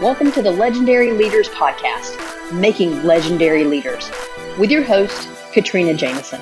[0.00, 4.08] Welcome to the Legendary Leaders Podcast, Making Legendary Leaders,
[4.56, 6.40] with your host, Katrina Jameson,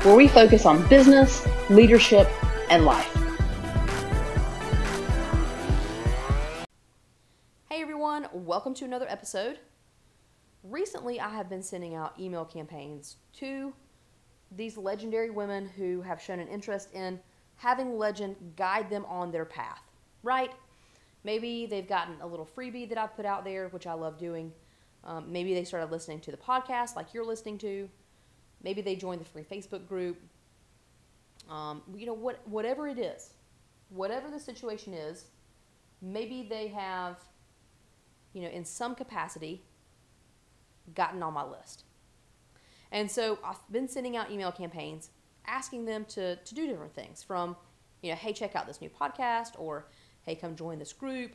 [0.00, 2.26] where we focus on business, leadership,
[2.70, 3.14] and life.
[7.68, 9.58] Hey everyone, welcome to another episode.
[10.62, 13.74] Recently, I have been sending out email campaigns to
[14.56, 17.20] these legendary women who have shown an interest in
[17.56, 19.82] having legend guide them on their path,
[20.22, 20.52] right?
[21.26, 24.52] Maybe they've gotten a little freebie that I've put out there, which I love doing.
[25.02, 27.88] Um, maybe they started listening to the podcast like you're listening to.
[28.62, 30.18] Maybe they joined the free Facebook group.
[31.50, 33.34] Um, you know, what, whatever it is,
[33.88, 35.24] whatever the situation is,
[36.00, 37.16] maybe they have,
[38.32, 39.64] you know, in some capacity,
[40.94, 41.82] gotten on my list.
[42.92, 45.10] And so I've been sending out email campaigns
[45.44, 47.56] asking them to, to do different things from,
[48.00, 49.86] you know, hey, check out this new podcast or
[50.26, 51.32] hey, come join this group,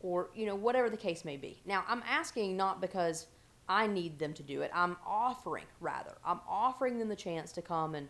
[0.00, 1.60] or, you know, whatever the case may be.
[1.64, 3.26] Now, I'm asking not because
[3.68, 7.62] I need them to do it, I'm offering, rather, I'm offering them the chance to
[7.62, 8.08] come and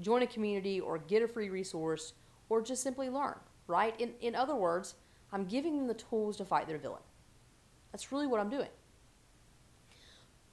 [0.00, 2.12] join a community or get a free resource
[2.48, 3.98] or just simply learn, right?
[3.98, 4.96] In, in other words,
[5.32, 7.00] I'm giving them the tools to fight their villain.
[7.92, 8.68] That's really what I'm doing.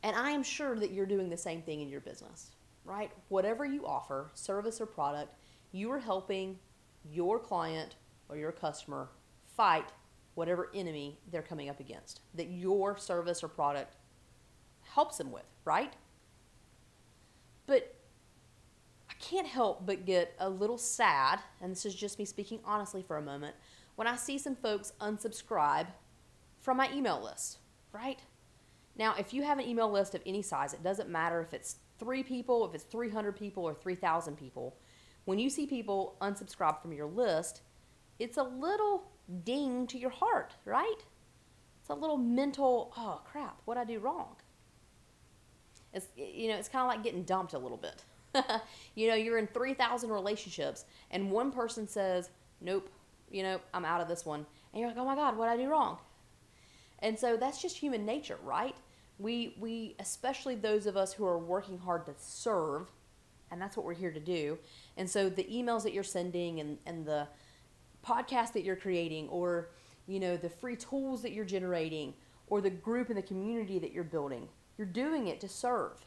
[0.03, 2.51] And I am sure that you're doing the same thing in your business,
[2.85, 3.11] right?
[3.27, 5.35] Whatever you offer, service or product,
[5.73, 6.57] you are helping
[7.11, 7.95] your client
[8.29, 9.09] or your customer
[9.57, 9.91] fight
[10.35, 13.97] whatever enemy they're coming up against that your service or product
[14.93, 15.93] helps them with, right?
[17.67, 17.93] But
[19.09, 23.03] I can't help but get a little sad, and this is just me speaking honestly
[23.03, 23.55] for a moment,
[23.95, 25.87] when I see some folks unsubscribe
[26.61, 27.57] from my email list,
[27.91, 28.19] right?
[28.97, 31.77] Now, if you have an email list of any size, it doesn't matter if it's
[31.99, 34.77] three people, if it's 300 people, or 3,000 people.
[35.25, 37.61] When you see people unsubscribe from your list,
[38.19, 39.03] it's a little
[39.43, 41.03] ding to your heart, right?
[41.79, 44.35] It's a little mental, oh crap, what I do wrong?
[45.93, 48.03] It's you know, it's kind of like getting dumped a little bit.
[48.95, 52.29] you know, you're in 3,000 relationships and one person says,
[52.61, 52.89] "Nope,
[53.31, 55.57] you know, I'm out of this one." And you're like, "Oh my god, what I
[55.57, 55.97] do wrong?"
[56.99, 58.75] And so that's just human nature, right?
[59.17, 62.87] We we especially those of us who are working hard to serve,
[63.49, 64.59] and that's what we're here to do.
[64.95, 67.27] And so the emails that you're sending and and the
[68.05, 69.69] podcast that you're creating or
[70.07, 72.13] you know the free tools that you're generating
[72.47, 76.05] or the group and the community that you're building you're doing it to serve.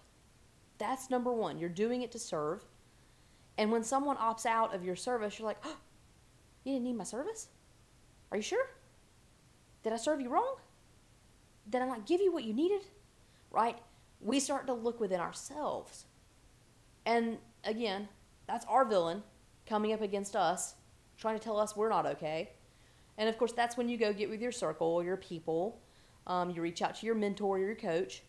[0.79, 1.59] That's number one.
[1.59, 2.65] You're doing it to serve.
[3.59, 5.77] And when someone opts out of your service you're like oh,
[6.65, 7.49] you didn't need my service?
[8.31, 8.67] Are you sure?
[9.83, 10.57] Did i serve you wrong?
[11.69, 12.83] Did i not give you what you needed?
[13.51, 13.79] Right?
[14.21, 16.07] We start to look within ourselves.
[17.05, 18.09] And again
[18.47, 19.23] that's our villain
[19.67, 20.75] coming up against us
[21.23, 22.51] trying to tell us we're not okay.
[23.17, 25.81] And of course, that's when you go get with your circle your people.
[26.27, 28.23] Um, you reach out to your mentor or your coach,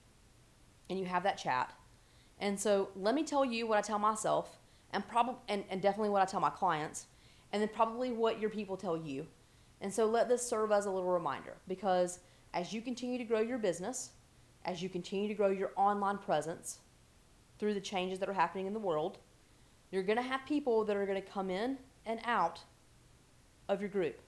[0.90, 1.74] and you have that chat.
[2.40, 4.58] And so, let me tell you what I tell myself,
[4.92, 7.08] and probably and, and definitely what I tell my clients,
[7.52, 9.26] and then probably what your people tell you.
[9.82, 12.20] And so, let this serve as a little reminder because
[12.54, 14.12] as you continue to grow your business,
[14.66, 16.80] as you continue to grow your online presence
[17.58, 19.18] through the changes that are happening in the world,
[19.92, 22.60] you're going to have people that are going to come in and out
[23.74, 24.20] of your group.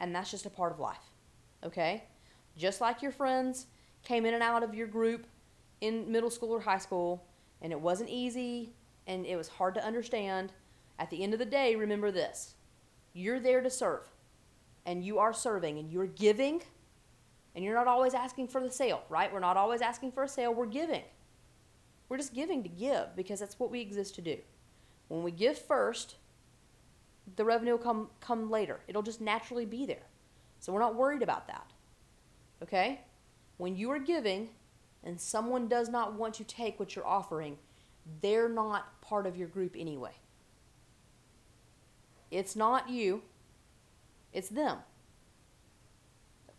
[0.00, 1.12] And that's just a part of life.
[1.64, 2.04] Okay?
[2.56, 3.66] Just like your friends
[4.02, 5.26] came in and out of your group
[5.80, 7.24] in middle school or high school,
[7.60, 8.72] and it wasn't easy
[9.06, 10.52] and it was hard to understand.
[10.98, 12.54] At the end of the day, remember this
[13.14, 14.06] you're there to serve,
[14.86, 16.62] and you are serving, and you're giving,
[17.54, 19.32] and you're not always asking for the sale, right?
[19.32, 21.02] We're not always asking for a sale, we're giving.
[22.08, 24.36] We're just giving to give because that's what we exist to do.
[25.08, 26.16] When we give first,
[27.36, 28.80] the revenue will come come later.
[28.88, 30.06] It'll just naturally be there.
[30.60, 31.72] So we're not worried about that.
[32.62, 33.00] Okay?
[33.56, 34.50] When you are giving
[35.04, 37.58] and someone does not want to take what you're offering,
[38.20, 40.12] they're not part of your group anyway.
[42.30, 43.22] It's not you.
[44.32, 44.78] It's them.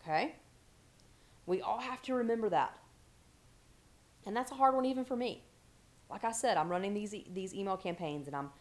[0.01, 0.35] Okay?
[1.45, 2.77] We all have to remember that.
[4.25, 5.43] And that's a hard one even for me.
[6.09, 8.51] Like I said, I'm running these these email campaigns and I'm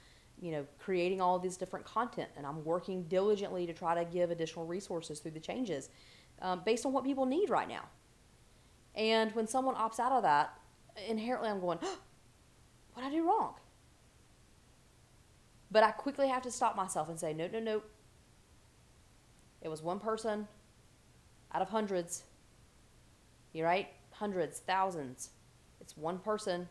[0.41, 4.31] you know, creating all these different content, and I'm working diligently to try to give
[4.31, 5.89] additional resources through the changes
[6.41, 7.85] um, based on what people need right now.
[8.95, 10.53] And when someone opts out of that,
[11.09, 11.99] inherently I'm going, oh,
[12.93, 13.55] what did I do wrong?
[15.71, 17.83] But I quickly have to stop myself and say, no, no, no.
[19.63, 20.49] It was one person
[21.53, 22.25] out of hundreds.
[23.53, 23.89] You're right?
[24.11, 25.31] Hundreds, thousands.
[25.81, 26.69] It's one person.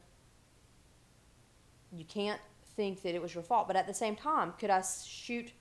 [1.91, 2.39] You can't
[2.81, 3.67] think that it was your fault.
[3.67, 5.51] But at the same time, could I shoot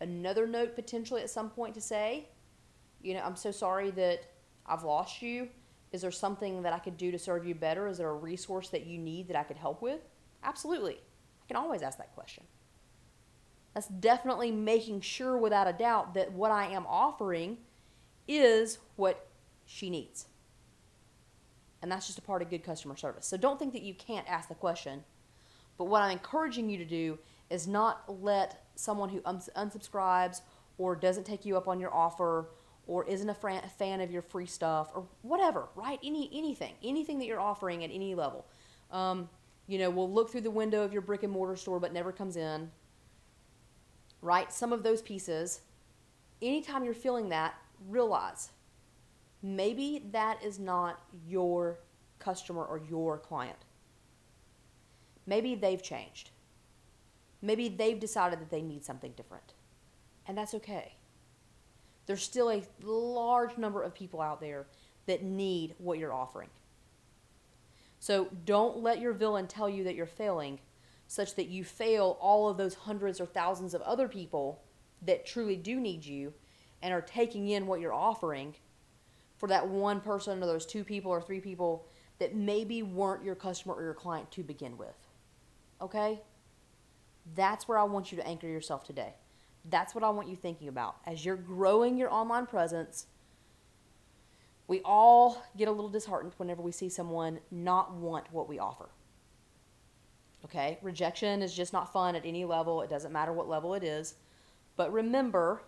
[0.00, 2.28] another note potentially at some point to say,
[3.02, 4.20] You know, I'm so sorry that
[4.64, 5.50] I've lost you.
[5.92, 7.88] Is there something that I could do to serve you better?
[7.88, 10.00] Is there a resource that you need that I could help with?
[10.42, 10.94] Absolutely.
[10.94, 12.44] I can always ask that question.
[13.74, 17.58] That's definitely making sure without a doubt that what I am offering
[18.26, 19.26] is what
[19.66, 20.26] she needs.
[21.82, 23.26] And that's just a part of good customer service.
[23.26, 25.04] So don't think that you can't ask the question.
[25.78, 27.18] But what I'm encouraging you to do
[27.50, 30.40] is not let someone who unsubscribes
[30.78, 32.48] or doesn't take you up on your offer
[32.86, 35.98] or isn't a fan of your free stuff or whatever, right?
[36.02, 38.46] Any anything, anything that you're offering at any level.
[38.90, 39.28] Um,
[39.66, 42.12] you know, will look through the window of your brick and mortar store but never
[42.12, 42.70] comes in.
[44.20, 44.52] Right?
[44.52, 45.60] Some of those pieces.
[46.40, 47.54] Anytime you're feeling that,
[47.88, 48.50] realize
[49.42, 51.78] maybe that is not your
[52.18, 53.58] customer or your client.
[55.26, 56.30] Maybe they've changed.
[57.40, 59.54] Maybe they've decided that they need something different.
[60.26, 60.94] And that's okay.
[62.06, 64.66] There's still a large number of people out there
[65.06, 66.48] that need what you're offering.
[67.98, 70.58] So don't let your villain tell you that you're failing
[71.06, 74.62] such that you fail all of those hundreds or thousands of other people
[75.02, 76.32] that truly do need you
[76.80, 78.54] and are taking in what you're offering
[79.36, 81.86] for that one person or those two people or three people
[82.18, 84.94] that maybe weren't your customer or your client to begin with.
[85.82, 86.22] Okay?
[87.34, 89.14] That's where I want you to anchor yourself today.
[89.64, 90.96] That's what I want you thinking about.
[91.06, 93.06] As you're growing your online presence,
[94.66, 98.88] we all get a little disheartened whenever we see someone not want what we offer.
[100.44, 100.78] Okay?
[100.82, 102.82] Rejection is just not fun at any level.
[102.82, 104.14] It doesn't matter what level it is.
[104.76, 105.62] But remember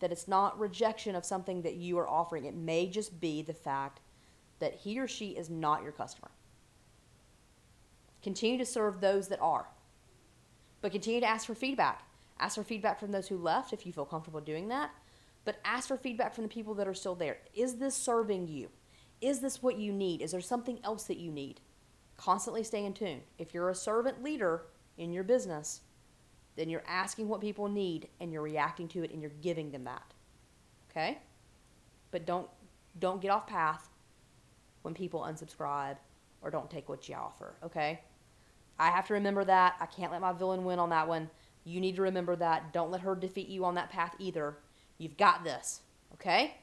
[0.00, 2.44] that it's not rejection of something that you are offering.
[2.44, 4.00] It may just be the fact
[4.58, 6.30] that he or she is not your customer.
[8.22, 9.66] Continue to serve those that are.
[10.80, 12.02] But continue to ask for feedback.
[12.38, 14.90] Ask for feedback from those who left if you feel comfortable doing that.
[15.44, 17.38] But ask for feedback from the people that are still there.
[17.54, 18.68] Is this serving you?
[19.20, 20.22] Is this what you need?
[20.22, 21.60] Is there something else that you need?
[22.16, 23.20] Constantly stay in tune.
[23.38, 24.64] If you're a servant leader
[24.98, 25.80] in your business,
[26.56, 29.84] then you're asking what people need and you're reacting to it and you're giving them
[29.84, 30.14] that.
[30.90, 31.18] Okay?
[32.10, 32.48] But don't
[32.98, 33.88] don't get off path
[34.82, 35.96] when people unsubscribe
[36.42, 38.00] or don't take what you offer, okay?
[38.82, 39.76] I have to remember that.
[39.80, 41.30] I can't let my villain win on that one.
[41.62, 42.72] You need to remember that.
[42.72, 44.56] Don't let her defeat you on that path either.
[44.98, 45.82] You've got this,
[46.14, 46.56] okay?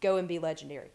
[0.00, 0.90] Go and be legendary.